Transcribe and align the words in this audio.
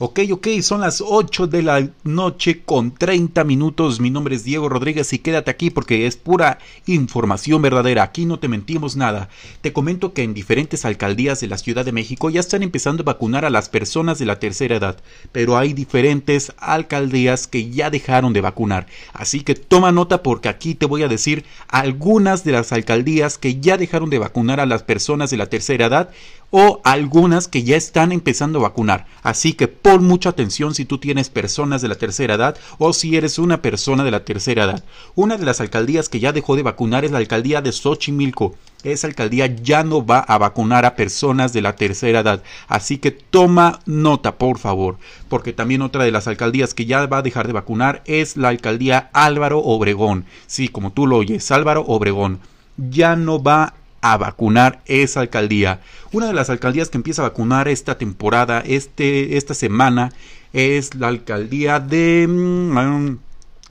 Ok, 0.00 0.20
ok, 0.30 0.46
son 0.62 0.82
las 0.82 1.02
8 1.04 1.48
de 1.48 1.60
la 1.60 1.88
noche 2.04 2.62
con 2.64 2.92
30 2.92 3.42
minutos. 3.42 3.98
Mi 3.98 4.10
nombre 4.10 4.36
es 4.36 4.44
Diego 4.44 4.68
Rodríguez 4.68 5.12
y 5.12 5.18
quédate 5.18 5.50
aquí 5.50 5.70
porque 5.70 6.06
es 6.06 6.16
pura 6.16 6.60
información 6.86 7.62
verdadera. 7.62 8.04
Aquí 8.04 8.24
no 8.24 8.38
te 8.38 8.46
mentimos 8.46 8.94
nada. 8.94 9.28
Te 9.60 9.72
comento 9.72 10.12
que 10.12 10.22
en 10.22 10.34
diferentes 10.34 10.84
alcaldías 10.84 11.40
de 11.40 11.48
la 11.48 11.58
Ciudad 11.58 11.84
de 11.84 11.90
México 11.90 12.30
ya 12.30 12.38
están 12.38 12.62
empezando 12.62 13.02
a 13.02 13.06
vacunar 13.06 13.44
a 13.44 13.50
las 13.50 13.68
personas 13.68 14.20
de 14.20 14.26
la 14.26 14.38
tercera 14.38 14.76
edad, 14.76 14.98
pero 15.32 15.58
hay 15.58 15.72
diferentes 15.72 16.52
alcaldías 16.58 17.48
que 17.48 17.68
ya 17.68 17.90
dejaron 17.90 18.32
de 18.32 18.40
vacunar. 18.40 18.86
Así 19.12 19.40
que 19.40 19.56
toma 19.56 19.90
nota 19.90 20.22
porque 20.22 20.48
aquí 20.48 20.76
te 20.76 20.86
voy 20.86 21.02
a 21.02 21.08
decir 21.08 21.44
algunas 21.66 22.44
de 22.44 22.52
las 22.52 22.70
alcaldías 22.70 23.36
que 23.36 23.58
ya 23.58 23.76
dejaron 23.76 24.10
de 24.10 24.20
vacunar 24.20 24.60
a 24.60 24.66
las 24.66 24.84
personas 24.84 25.30
de 25.30 25.38
la 25.38 25.46
tercera 25.46 25.86
edad 25.86 26.10
o 26.50 26.80
algunas 26.84 27.48
que 27.48 27.62
ya 27.62 27.76
están 27.76 28.12
empezando 28.12 28.58
a 28.58 28.62
vacunar. 28.62 29.06
Así 29.22 29.52
que 29.52 29.68
pon 29.88 30.04
mucha 30.04 30.28
atención 30.28 30.74
si 30.74 30.84
tú 30.84 30.98
tienes 30.98 31.30
personas 31.30 31.80
de 31.80 31.88
la 31.88 31.94
tercera 31.94 32.34
edad 32.34 32.58
o 32.76 32.92
si 32.92 33.16
eres 33.16 33.38
una 33.38 33.62
persona 33.62 34.04
de 34.04 34.10
la 34.10 34.22
tercera 34.22 34.64
edad. 34.64 34.84
Una 35.14 35.38
de 35.38 35.46
las 35.46 35.62
alcaldías 35.62 36.10
que 36.10 36.20
ya 36.20 36.34
dejó 36.34 36.56
de 36.56 36.62
vacunar 36.62 37.06
es 37.06 37.10
la 37.10 37.16
alcaldía 37.16 37.62
de 37.62 37.72
Xochimilco. 37.72 38.54
Esa 38.84 39.06
alcaldía 39.06 39.46
ya 39.46 39.84
no 39.84 40.04
va 40.04 40.18
a 40.18 40.36
vacunar 40.36 40.84
a 40.84 40.94
personas 40.94 41.54
de 41.54 41.62
la 41.62 41.74
tercera 41.74 42.20
edad. 42.20 42.42
Así 42.68 42.98
que 42.98 43.12
toma 43.12 43.80
nota, 43.86 44.36
por 44.36 44.58
favor. 44.58 44.98
Porque 45.30 45.54
también 45.54 45.80
otra 45.80 46.04
de 46.04 46.12
las 46.12 46.28
alcaldías 46.28 46.74
que 46.74 46.84
ya 46.84 47.06
va 47.06 47.18
a 47.18 47.22
dejar 47.22 47.46
de 47.46 47.54
vacunar 47.54 48.02
es 48.04 48.36
la 48.36 48.48
alcaldía 48.48 49.08
Álvaro 49.14 49.60
Obregón. 49.60 50.26
Sí, 50.46 50.68
como 50.68 50.92
tú 50.92 51.06
lo 51.06 51.16
oyes, 51.16 51.50
Álvaro 51.50 51.82
Obregón. 51.86 52.40
Ya 52.76 53.16
no 53.16 53.42
va 53.42 53.72
a 54.00 54.16
vacunar 54.16 54.80
esa 54.86 55.20
alcaldía. 55.20 55.80
Una 56.12 56.26
de 56.26 56.34
las 56.34 56.50
alcaldías 56.50 56.88
que 56.88 56.98
empieza 56.98 57.22
a 57.22 57.28
vacunar 57.28 57.68
esta 57.68 57.98
temporada, 57.98 58.62
este, 58.66 59.36
esta 59.36 59.54
semana, 59.54 60.12
es 60.52 60.94
la 60.94 61.08
alcaldía 61.08 61.80
de... 61.80 62.26
Mm, 62.28 63.18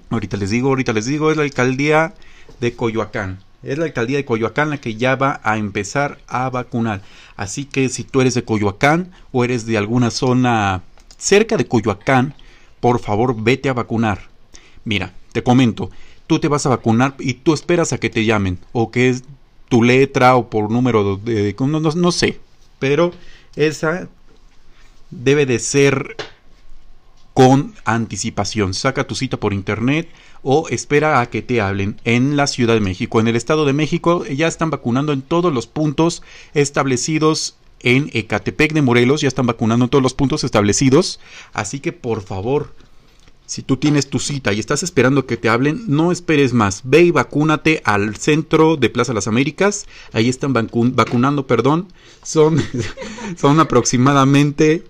ahorita 0.10 0.38
les 0.38 0.50
digo, 0.50 0.70
ahorita 0.70 0.94
les 0.94 1.06
digo, 1.06 1.32
es 1.32 1.38
la 1.38 1.44
alcaldía 1.44 2.14
de 2.60 2.74
Coyoacán. 2.74 3.40
Es 3.64 3.78
la 3.78 3.86
alcaldía 3.86 4.18
de 4.18 4.26
Coyoacán 4.26 4.70
la 4.70 4.78
que 4.78 4.96
ya 4.96 5.16
va 5.16 5.42
a 5.44 5.58
empezar 5.58 6.20
a 6.28 6.50
vacunar. 6.50 7.02
Así 7.36 7.66
que 7.66 7.90
si 7.90 8.04
tú 8.04 8.22
eres 8.22 8.34
de 8.34 8.44
Coyoacán 8.44 9.12
o 9.32 9.44
eres 9.44 9.66
de 9.66 9.78
alguna 9.78 10.12
zona 10.12 10.84
cerca 11.18 11.58
de 11.58 11.68
Coyoacán, 11.68 12.36
por 12.80 13.00
favor 13.00 13.36
vete 13.42 13.70
a 13.70 13.74
vacunar. 13.74 14.22
Mira, 14.86 15.14
te 15.32 15.44
comento, 15.44 15.90
tú 16.28 16.40
te 16.40 16.48
vas 16.48 16.66
a 16.66 16.70
vacunar 16.70 17.16
y 17.20 17.34
tú 17.34 17.54
esperas 17.54 17.94
a 17.94 17.98
que 17.98 18.10
te 18.10 18.26
llamen 18.26 18.60
o 18.72 18.92
que 18.92 19.16
tu 19.70 19.84
letra 19.84 20.36
o 20.36 20.50
por 20.50 20.72
número 20.72 21.18
de, 21.18 21.56
no, 21.60 21.80
no, 21.80 22.12
sé, 22.12 22.40
pero 22.80 23.12
esa 23.56 24.08
debe 25.10 25.46
de 25.46 25.60
ser 25.60 26.16
con 27.34 27.76
anticipación. 27.86 28.74
Saca 28.74 29.06
tu 29.06 29.16
cita 29.16 29.38
por 29.38 29.54
internet 29.54 30.10
o 30.42 30.70
espera 30.70 31.22
a 31.22 31.30
que 31.30 31.42
te 31.42 31.62
hablen 31.62 32.00
en 32.04 32.36
la 32.36 32.48
Ciudad 32.48 32.74
de 32.74 32.80
México. 32.80 33.20
En 33.20 33.28
el 33.28 33.36
Estado 33.36 33.66
de 33.66 33.74
México 33.74 34.26
ya 34.26 34.48
están 34.48 34.70
vacunando 34.70 35.14
en 35.14 35.22
todos 35.22 35.54
los 35.54 35.68
puntos 35.68 36.24
establecidos 36.54 37.58
en 37.82 38.10
Ecatepec 38.14 38.74
de 38.74 38.82
Morelos, 38.82 39.22
ya 39.22 39.28
están 39.28 39.46
vacunando 39.46 39.86
en 39.86 39.90
todos 39.90 40.02
los 40.02 40.14
puntos 40.14 40.44
establecidos. 40.44 41.20
Así 41.54 41.80
que 41.80 41.94
por 41.94 42.24
favor, 42.24 42.74
si 43.48 43.64
tú 43.64 43.78
tienes 43.78 44.10
tu 44.10 44.20
cita 44.20 44.52
y 44.52 44.60
estás 44.60 44.84
esperando 44.84 45.26
que 45.26 45.38
te 45.38 45.48
hablen, 45.48 45.86
no 45.88 46.12
esperes 46.12 46.54
más. 46.54 46.82
Ve 46.84 47.04
y 47.04 47.12
vacúnate 47.12 47.82
al 47.86 48.18
centro 48.18 48.76
de 48.76 48.90
Plaza 48.90 49.14
Las 49.14 49.30
Américas. 49.30 49.88
Ahí 50.12 50.28
están 50.28 50.52
vacunando, 50.52 51.48
perdón. 51.48 51.88
Son, 52.24 52.62
son 53.38 53.62
aproximadamente 53.62 54.84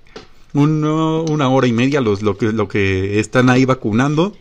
una 0.54 1.50
hora 1.50 1.68
y 1.68 1.72
media 1.72 2.02
los, 2.02 2.24
lo, 2.24 2.36
que, 2.36 2.52
lo 2.52 2.68
que 2.68 3.20
están 3.20 3.52
ahí 3.52 3.64
vacunando. 3.66 4.36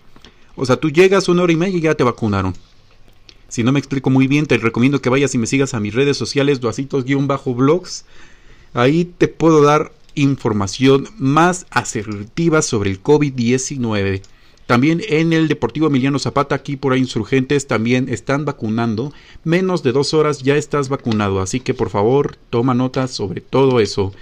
O 0.55 0.65
sea, 0.65 0.77
tú 0.77 0.91
llegas 0.91 1.29
una 1.29 1.43
hora 1.43 1.53
y 1.53 1.57
media 1.57 1.77
y 1.77 1.83
ya 1.83 1.95
te 1.95 2.03
vacunaron. 2.03 2.55
Si 3.49 3.63
no 3.65 3.71
me 3.71 3.79
explico 3.79 4.09
muy 4.09 4.27
bien, 4.29 4.47
te 4.47 4.57
recomiendo 4.57 5.03
que 5.03 5.11
vayas 5.11 5.35
y 5.35 5.39
me 5.39 5.47
sigas 5.47 5.75
a 5.75 5.81
mis 5.81 5.95
redes 5.95 6.17
sociales, 6.17 6.63
duasitos-blogs. 6.63 8.07
Ahí 8.73 9.05
te 9.05 9.29
puedo 9.29 9.63
dar 9.63 9.93
información 10.17 11.09
más 11.19 11.67
asertiva 11.71 12.63
sobre 12.63 12.91
el 12.91 13.03
COVID-19. 13.03 14.23
También 14.67 15.01
en 15.09 15.33
el 15.33 15.47
Deportivo 15.47 15.87
Emiliano 15.87 16.19
Zapata, 16.19 16.57
aquí 16.57 16.77
por 16.77 16.93
ahí 16.93 16.99
insurgentes, 16.99 17.69
también 17.69 18.09
están 18.09 18.45
vacunando. 18.45 19.13
Menos 19.45 19.85
de 19.85 19.93
dos 19.93 20.13
horas 20.13 20.43
ya 20.43 20.57
estás 20.57 20.89
vacunado, 20.89 21.41
así 21.41 21.61
que 21.61 21.73
por 21.73 21.89
favor 21.89 22.37
toma 22.51 22.75
nota 22.75 23.07
sobre 23.07 23.41
todo 23.41 23.79
eso. 23.79 24.13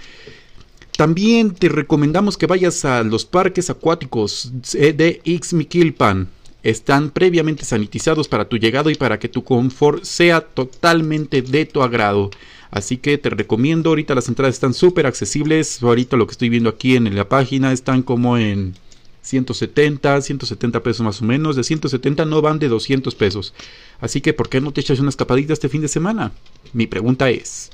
También 0.95 1.55
te 1.55 1.67
recomendamos 1.67 2.37
que 2.37 2.45
vayas 2.45 2.85
a 2.85 3.03
los 3.03 3.25
parques 3.25 3.71
acuáticos 3.71 4.51
de 4.71 5.19
Ixmiquilpan. 5.23 6.29
Están 6.61 7.09
previamente 7.09 7.65
sanitizados 7.65 8.27
para 8.27 8.47
tu 8.47 8.57
llegado 8.57 8.89
y 8.89 8.95
para 8.95 9.19
que 9.19 9.27
tu 9.27 9.43
confort 9.43 10.03
sea 10.03 10.41
totalmente 10.41 11.41
de 11.41 11.65
tu 11.65 11.81
agrado. 11.81 12.29
Así 12.75 12.97
que 12.97 13.17
te 13.17 13.29
recomiendo, 13.29 13.91
ahorita 13.91 14.15
las 14.15 14.27
entradas 14.27 14.55
están 14.55 14.73
súper 14.73 15.07
accesibles. 15.07 15.81
Ahorita 15.81 16.17
lo 16.17 16.27
que 16.27 16.33
estoy 16.33 16.49
viendo 16.49 16.69
aquí 16.69 16.97
en 16.97 17.15
la 17.15 17.29
página 17.29 17.71
están 17.71 18.03
como 18.03 18.37
en 18.37 18.75
170, 19.21 20.21
170 20.21 20.83
pesos 20.83 21.01
más 21.05 21.21
o 21.21 21.25
menos. 21.25 21.55
De 21.55 21.63
170 21.63 22.25
no 22.25 22.41
van 22.41 22.59
de 22.59 22.67
200 22.67 23.15
pesos. 23.15 23.53
Así 24.01 24.19
que, 24.19 24.33
¿por 24.33 24.49
qué 24.49 24.59
no 24.59 24.73
te 24.73 24.81
echas 24.81 24.99
una 24.99 25.07
escapadita 25.07 25.53
este 25.53 25.69
fin 25.69 25.79
de 25.79 25.87
semana? 25.87 26.33
Mi 26.73 26.85
pregunta 26.85 27.29
es, 27.29 27.69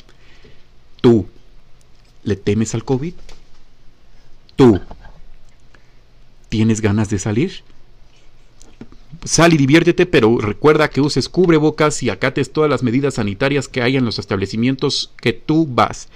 ¿tú 1.02 1.26
le 2.24 2.36
temes 2.36 2.76
al 2.76 2.86
COVID? 2.86 3.16
¿Tú 4.56 4.80
tienes 6.50 6.80
ganas 6.80 7.10
de 7.10 7.18
salir? 7.18 7.64
Sal 9.24 9.54
y 9.54 9.58
diviértete, 9.58 10.06
pero 10.06 10.38
recuerda 10.38 10.90
que 10.90 11.02
uses 11.02 11.30
cubrebocas 11.30 12.02
y 12.04 12.10
acates 12.10 12.52
todas 12.52 12.70
las 12.70 12.84
medidas 12.84 13.16
sanitarias 13.16 13.68
que 13.68 13.82
hay 13.82 13.98
en 13.98 14.06
los 14.06 14.20
establecimientos 14.20 15.12
que 15.22 15.34
tú 15.34 15.68
vas. 15.70 16.10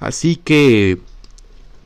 Así 0.00 0.36
que 0.36 0.98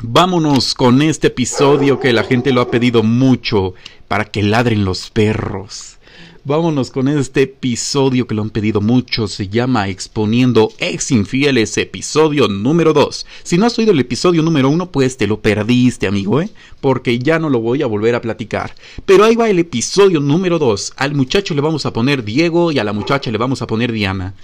vámonos 0.02 0.74
con 0.74 1.02
este 1.02 1.28
episodio 1.28 2.00
que 2.00 2.12
la 2.12 2.24
gente 2.24 2.52
lo 2.52 2.60
ha 2.60 2.70
pedido 2.70 3.02
mucho 3.02 3.74
para 4.08 4.24
que 4.24 4.42
ladren 4.42 4.84
los 4.84 5.10
perros. 5.10 5.98
Vámonos 6.44 6.91
con 6.91 7.06
este 7.06 7.42
episodio 7.42 8.26
que 8.26 8.34
lo 8.34 8.42
han 8.42 8.50
pedido 8.50 8.80
mucho. 8.80 9.28
Se 9.28 9.47
llama 9.47 9.88
Exponiendo 9.88 10.72
Ex 10.78 11.12
Infieles, 11.12 11.78
episodio 11.78 12.48
número 12.48 12.92
2. 12.92 13.26
Si 13.44 13.56
no 13.56 13.66
has 13.66 13.78
oído 13.78 13.92
el 13.92 14.00
episodio 14.00 14.42
número 14.42 14.69
1, 14.69 14.91
pues 14.91 15.16
te 15.16 15.28
lo 15.28 15.41
perdiste, 15.41 16.08
amigo, 16.08 16.41
¿eh? 16.41 16.50
Porque 16.81 17.20
ya 17.20 17.38
no 17.38 17.48
lo 17.48 17.60
voy 17.60 17.82
a 17.82 17.86
volver 17.86 18.16
a 18.16 18.20
platicar. 18.20 18.75
Pero 19.06 19.22
ahí 19.22 19.36
va 19.36 19.50
el 19.50 19.60
episodio 19.60 20.19
número 20.19 20.58
2. 20.58 20.94
Al 20.97 21.14
muchacho 21.14 21.54
le 21.54 21.60
vamos 21.60 21.86
a 21.86 21.92
poner 21.92 22.25
Diego 22.25 22.72
y 22.72 22.81
a 22.81 22.84
la 22.84 22.92
muchacha 22.92 23.31
le 23.31 23.38
vamos 23.38 23.62
a 23.62 23.69
poner 23.69 23.92
Diana. 23.92 24.34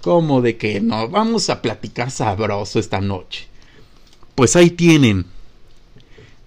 ¿Cómo 0.00 0.40
de 0.40 0.56
que 0.56 0.80
no? 0.80 1.08
Vamos 1.08 1.50
a 1.50 1.60
platicar 1.60 2.12
sabroso 2.12 2.78
esta 2.78 3.00
noche. 3.00 3.48
Pues 4.36 4.54
ahí 4.54 4.70
tienen 4.70 5.26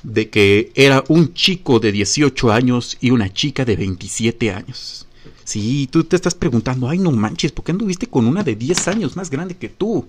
de 0.03 0.29
que 0.29 0.71
era 0.75 1.03
un 1.09 1.33
chico 1.33 1.79
de 1.79 1.91
18 1.91 2.51
años 2.51 2.97
y 3.01 3.11
una 3.11 3.31
chica 3.31 3.65
de 3.65 3.75
27 3.75 4.51
años. 4.51 5.07
Sí, 5.43 5.87
tú 5.91 6.03
te 6.03 6.15
estás 6.15 6.35
preguntando, 6.35 6.87
ay 6.87 6.97
no 6.97 7.11
manches, 7.11 7.51
¿por 7.51 7.65
qué 7.65 7.71
anduviste 7.71 8.07
con 8.07 8.25
una 8.25 8.43
de 8.43 8.55
10 8.55 8.87
años 8.87 9.15
más 9.15 9.29
grande 9.29 9.55
que 9.55 9.69
tú? 9.69 10.07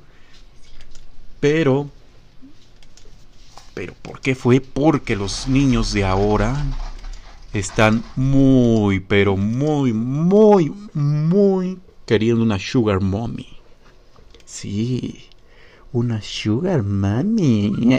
Pero... 1.40 1.90
Pero 3.74 3.94
¿por 4.02 4.20
qué 4.20 4.34
fue? 4.34 4.60
Porque 4.60 5.16
los 5.16 5.48
niños 5.48 5.92
de 5.92 6.04
ahora 6.04 6.62
están 7.54 8.04
muy, 8.16 9.00
pero 9.00 9.36
muy, 9.36 9.92
muy, 9.92 10.72
muy 10.92 11.78
queriendo 12.06 12.42
una 12.42 12.58
sugar 12.58 13.00
mommy. 13.00 13.48
Sí, 14.44 15.24
una 15.92 16.20
sugar 16.20 16.82
mommy. 16.82 17.98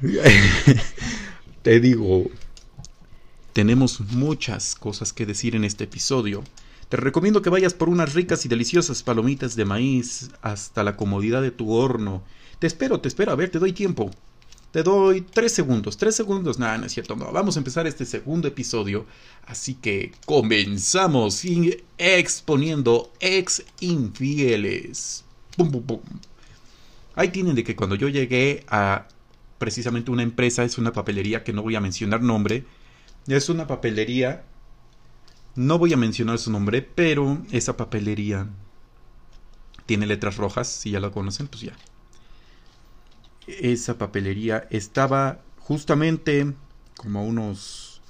Te 1.62 1.80
digo, 1.80 2.26
tenemos 3.52 4.00
muchas 4.00 4.74
cosas 4.74 5.12
que 5.12 5.26
decir 5.26 5.56
en 5.56 5.64
este 5.64 5.84
episodio. 5.84 6.44
Te 6.88 6.96
recomiendo 6.96 7.42
que 7.42 7.50
vayas 7.50 7.74
por 7.74 7.88
unas 7.88 8.14
ricas 8.14 8.44
y 8.44 8.48
deliciosas 8.48 9.02
palomitas 9.02 9.56
de 9.56 9.64
maíz 9.64 10.30
hasta 10.42 10.84
la 10.84 10.96
comodidad 10.96 11.42
de 11.42 11.50
tu 11.50 11.72
horno. 11.72 12.22
Te 12.58 12.66
espero, 12.66 13.00
te 13.00 13.08
espero. 13.08 13.32
A 13.32 13.36
ver, 13.36 13.50
te 13.50 13.58
doy 13.58 13.72
tiempo. 13.72 14.10
Te 14.70 14.82
doy 14.82 15.22
tres 15.22 15.52
segundos. 15.52 15.96
Tres 15.96 16.14
segundos. 16.14 16.58
Nada, 16.58 16.78
no 16.78 16.86
es 16.86 16.92
cierto. 16.92 17.16
Vamos 17.16 17.56
a 17.56 17.60
empezar 17.60 17.86
este 17.86 18.04
segundo 18.04 18.46
episodio. 18.46 19.06
Así 19.46 19.74
que 19.74 20.12
comenzamos 20.26 21.42
exponiendo 21.98 23.10
ex 23.18 23.64
infieles. 23.80 25.24
Pum, 25.56 25.72
pum, 25.72 25.82
pum. 25.82 26.00
Ahí 27.16 27.30
tienen 27.30 27.54
de 27.54 27.64
que 27.64 27.74
cuando 27.74 27.96
yo 27.96 28.08
llegué 28.08 28.64
a 28.68 29.08
precisamente 29.58 30.10
una 30.10 30.22
empresa, 30.22 30.64
es 30.64 30.78
una 30.78 30.92
papelería 30.92 31.44
que 31.44 31.52
no 31.52 31.62
voy 31.62 31.76
a 31.76 31.80
mencionar 31.80 32.22
nombre. 32.22 32.64
Es 33.26 33.48
una 33.48 33.66
papelería, 33.66 34.44
no 35.54 35.78
voy 35.78 35.92
a 35.92 35.96
mencionar 35.96 36.38
su 36.38 36.50
nombre, 36.50 36.82
pero 36.82 37.42
esa 37.50 37.76
papelería 37.76 38.48
tiene 39.86 40.06
letras 40.06 40.36
rojas, 40.36 40.68
si 40.68 40.90
ya 40.90 41.00
la 41.00 41.10
conocen, 41.10 41.48
pues 41.48 41.62
ya. 41.62 41.72
esa 43.46 43.96
papelería 43.98 44.66
estaba 44.70 45.40
justamente 45.58 46.54
como 46.96 47.20
a 47.20 47.22
unos 47.22 48.00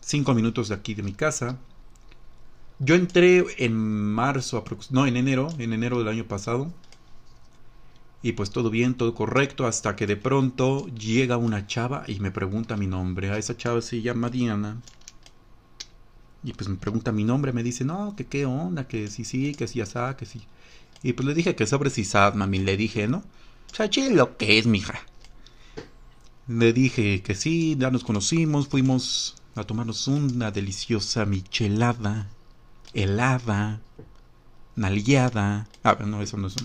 5 0.00 0.34
minutos 0.34 0.68
de 0.68 0.74
aquí 0.74 0.94
de 0.94 1.02
mi 1.02 1.12
casa. 1.12 1.58
Yo 2.78 2.94
entré 2.94 3.44
en 3.58 3.74
marzo, 3.74 4.64
no, 4.90 5.06
en 5.06 5.16
enero, 5.16 5.48
en 5.58 5.72
enero 5.72 5.98
del 5.98 6.08
año 6.08 6.24
pasado. 6.26 6.72
Y 8.22 8.32
pues 8.32 8.50
todo 8.50 8.68
bien, 8.68 8.94
todo 8.94 9.14
correcto, 9.14 9.66
hasta 9.66 9.96
que 9.96 10.06
de 10.06 10.16
pronto 10.16 10.86
llega 10.88 11.38
una 11.38 11.66
chava 11.66 12.04
y 12.06 12.20
me 12.20 12.30
pregunta 12.30 12.76
mi 12.76 12.86
nombre. 12.86 13.30
A 13.30 13.38
esa 13.38 13.56
chava 13.56 13.80
se 13.80 14.02
llama 14.02 14.28
Diana. 14.28 14.80
Y 16.42 16.52
pues 16.52 16.68
me 16.68 16.76
pregunta 16.76 17.12
mi 17.12 17.24
nombre, 17.24 17.52
me 17.52 17.62
dice, 17.62 17.84
no, 17.84 18.14
que 18.16 18.26
qué 18.26 18.46
onda, 18.46 18.86
que 18.88 19.08
sí, 19.08 19.24
sí, 19.24 19.54
que 19.54 19.66
sí, 19.66 19.78
ya 19.78 19.84
está, 19.84 20.16
que 20.16 20.26
sí. 20.26 20.42
Y 21.02 21.14
pues 21.14 21.26
le 21.26 21.34
dije 21.34 21.54
que 21.54 21.66
sobre 21.66 21.90
Cisad, 21.90 22.34
mami, 22.34 22.58
le 22.58 22.76
dije, 22.76 23.08
¿no? 23.08 23.18
O 23.72 23.74
sea, 23.74 23.88
lo 24.10 24.36
que 24.36 24.58
es, 24.58 24.66
mija. 24.66 25.00
Le 26.48 26.72
dije 26.72 27.22
que 27.22 27.34
sí, 27.34 27.76
ya 27.78 27.90
nos 27.90 28.04
conocimos, 28.04 28.68
fuimos 28.68 29.36
a 29.54 29.64
tomarnos 29.64 30.08
una 30.08 30.50
deliciosa 30.50 31.24
michelada, 31.24 32.28
helada, 32.92 33.80
nalgueada. 34.76 35.68
Ah, 35.84 35.96
no, 36.04 36.22
eso 36.22 36.36
no 36.36 36.48
es. 36.48 36.56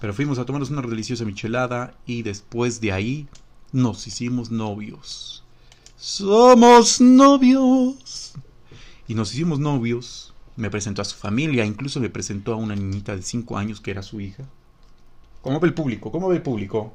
Pero 0.00 0.14
fuimos 0.14 0.38
a 0.38 0.44
tomarnos 0.44 0.70
una 0.70 0.82
deliciosa 0.82 1.24
michelada 1.24 1.94
y 2.06 2.22
después 2.22 2.80
de 2.80 2.92
ahí 2.92 3.28
nos 3.72 4.06
hicimos 4.06 4.50
novios. 4.50 5.42
Somos 5.96 7.00
novios. 7.00 8.34
Y 9.08 9.14
nos 9.14 9.34
hicimos 9.34 9.58
novios. 9.58 10.32
Me 10.56 10.70
presentó 10.70 11.02
a 11.02 11.04
su 11.04 11.16
familia, 11.16 11.64
incluso 11.64 12.00
me 12.00 12.10
presentó 12.10 12.52
a 12.52 12.56
una 12.56 12.76
niñita 12.76 13.14
de 13.16 13.22
5 13.22 13.56
años 13.56 13.80
que 13.80 13.90
era 13.90 14.02
su 14.02 14.20
hija. 14.20 14.44
¿Cómo 15.42 15.60
ve 15.60 15.68
el 15.68 15.74
público? 15.74 16.10
¿Cómo 16.10 16.28
ve 16.28 16.36
el 16.36 16.42
público? 16.42 16.94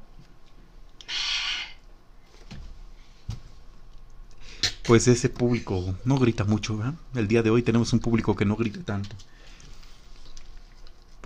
Pues 4.86 5.08
ese 5.08 5.30
público 5.30 5.96
no 6.04 6.18
grita 6.18 6.44
mucho, 6.44 6.78
¿verdad? 6.78 6.96
El 7.16 7.28
día 7.30 7.42
de 7.42 7.50
hoy 7.50 7.64
tenemos 7.64 7.94
un 7.94 8.00
público 8.00 8.36
que 8.36 8.44
no 8.46 8.58
grita 8.58 8.82
tanto. 8.84 9.16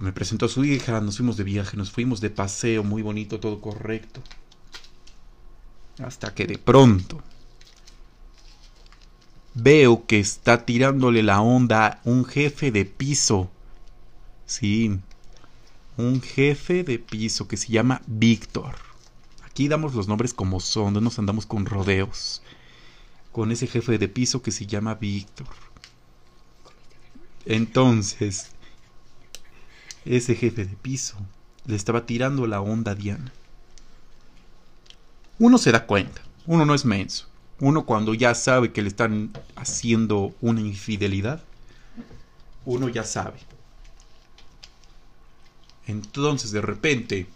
Me 0.02 0.12
presentó 0.14 0.46
a 0.46 0.50
su 0.50 0.64
hija, 0.64 1.02
nos 1.02 1.18
fuimos 1.18 1.38
de 1.38 1.44
viaje, 1.44 1.76
nos 1.76 1.92
fuimos 1.92 2.22
de 2.22 2.30
paseo, 2.30 2.84
muy 2.84 3.02
bonito, 3.02 3.40
todo 3.40 3.60
correcto. 3.62 4.22
Hasta 6.00 6.34
que 6.36 6.46
de 6.46 6.60
pronto 6.60 7.24
veo 9.56 10.06
que 10.06 10.20
está 10.20 10.66
tirándole 10.66 11.24
la 11.24 11.42
onda 11.42 12.00
un 12.04 12.26
jefe 12.26 12.72
de 12.72 12.86
piso. 12.86 13.50
Sí, 14.46 15.00
un 15.98 16.22
jefe 16.22 16.84
de 16.84 17.00
piso 17.00 17.48
que 17.48 17.58
se 17.58 17.70
llama 17.70 18.02
Víctor. 18.06 18.76
Aquí 19.44 19.68
damos 19.68 19.96
los 19.96 20.08
nombres 20.08 20.34
como 20.34 20.60
son, 20.60 20.94
no 20.94 21.02
nos 21.02 21.18
andamos 21.18 21.48
con 21.48 21.66
rodeos. 21.66 22.44
Con 23.32 23.52
ese 23.52 23.66
jefe 23.66 23.98
de 23.98 24.08
piso 24.08 24.44
que 24.44 24.52
se 24.52 24.68
llama 24.68 24.94
Víctor. 24.94 25.48
Entonces, 27.46 28.52
ese 30.16 30.36
jefe 30.36 30.66
de 30.66 30.76
piso 30.76 31.18
le 31.66 31.76
estaba 31.76 32.06
tirando 32.06 32.48
la 32.48 32.62
onda 32.62 32.92
a 32.92 32.96
Diana. 32.96 33.32
Uno 35.40 35.58
se 35.58 35.72
da 35.72 35.86
cuenta, 35.86 36.22
uno 36.46 36.66
no 36.66 36.74
es 36.74 36.86
menso. 36.86 37.28
Uno 37.60 37.86
cuando 37.86 38.14
ya 38.14 38.36
sabe 38.36 38.72
que 38.72 38.82
le 38.82 38.88
están 38.88 39.32
haciendo 39.56 40.36
una 40.42 40.62
infidelidad, 40.62 41.44
uno 42.66 42.88
ya 42.88 43.04
sabe. 43.04 43.40
Entonces 45.88 46.52
de 46.52 46.62
repente 46.62 47.28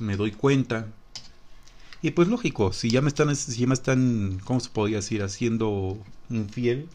me 0.00 0.16
doy 0.16 0.32
cuenta. 0.32 0.86
Y 2.02 2.12
pues 2.12 2.28
lógico, 2.28 2.72
si 2.72 2.90
ya 2.90 3.00
me 3.00 3.08
están, 3.08 3.34
si 3.34 3.60
ya 3.60 3.66
me 3.66 3.74
están, 3.74 4.40
¿cómo 4.44 4.60
se 4.60 4.70
podría 4.70 4.98
decir? 4.98 5.22
Haciendo 5.22 5.98
infiel, 6.30 6.88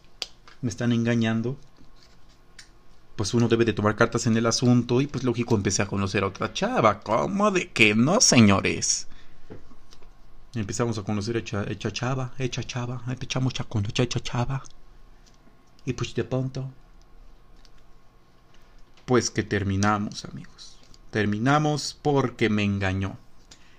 me 0.62 0.70
están 0.70 0.92
engañando, 0.92 1.58
pues 3.22 3.36
uno 3.36 3.48
debe 3.48 3.66
de 3.66 3.74
tomar 3.74 3.96
cartas 3.96 4.26
en 4.26 4.36
el 4.36 4.48
asunto 4.48 5.00
y 5.00 5.06
pues 5.06 5.24
lógico 5.24 5.54
empecé 5.54 5.84
a 5.84 5.86
conocer 5.86 6.24
a 6.24 6.28
otra 6.30 6.54
chava. 6.54 7.02
¿Cómo 7.02 7.52
de 7.52 7.70
que 7.70 7.94
no, 7.94 8.20
señores? 8.20 9.08
Empezamos 10.56 10.98
a 10.98 11.04
conocer 11.04 11.36
a 11.36 11.40
hecha, 11.40 11.92
chava, 11.94 12.34
hecha 12.40 12.64
chava, 12.64 13.04
empezamos 13.08 13.60
a 13.60 13.64
conocer 13.66 14.06
hecha 14.06 14.20
chava. 14.22 14.64
Y 15.86 15.94
pues 15.94 16.16
de 16.16 16.24
pronto 16.24 16.68
pues 19.06 19.30
que 19.30 19.44
terminamos, 19.44 20.26
amigos. 20.26 20.80
Terminamos 21.12 21.96
porque 22.02 22.50
me 22.50 22.64
engañó. 22.64 23.20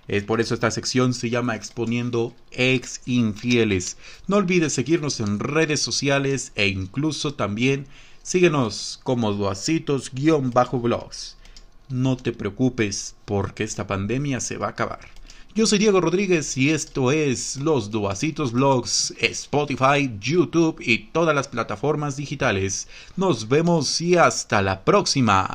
Es 0.07 0.23
por 0.23 0.39
eso 0.39 0.53
esta 0.53 0.71
sección 0.71 1.13
se 1.13 1.29
llama 1.29 1.57
Exponiendo 1.57 2.33
ex 2.51 3.01
infieles. 3.05 3.97
No 4.25 4.37
olvides 4.37 4.71
seguirnos 4.71 5.19
en 5.19 5.39
redes 5.39 5.81
sociales 5.81 6.53
e 6.55 6.69
incluso 6.69 7.33
también 7.33 7.87
síguenos 8.23 8.99
como 9.03 9.33
Duacitos-blogs. 9.33 11.35
No 11.89 12.17
te 12.17 12.31
preocupes 12.31 13.15
porque 13.25 13.63
esta 13.63 13.85
pandemia 13.85 14.39
se 14.39 14.57
va 14.57 14.65
a 14.67 14.71
acabar. 14.71 15.01
Yo 15.53 15.67
soy 15.67 15.77
Diego 15.77 16.01
Rodríguez 16.01 16.57
y 16.57 16.71
esto 16.71 17.11
es 17.11 17.57
Los 17.57 17.91
Duacitos 17.91 18.53
Blogs, 18.53 19.13
Spotify, 19.19 20.11
YouTube 20.19 20.77
y 20.79 21.09
todas 21.11 21.35
las 21.35 21.47
plataformas 21.47 22.15
digitales. 22.15 22.87
Nos 23.15 23.47
vemos 23.47 24.01
y 24.01 24.15
hasta 24.15 24.63
la 24.63 24.83
próxima. 24.83 25.51